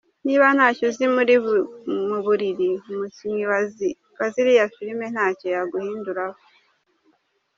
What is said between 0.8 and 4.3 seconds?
uzi mu buriri, umukinnyi wa